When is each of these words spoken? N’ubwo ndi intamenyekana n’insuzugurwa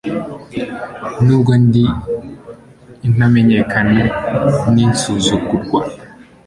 N’ubwo 1.25 1.51
ndi 1.63 1.83
intamenyekana 3.07 3.91
n’insuzugurwa 4.73 5.79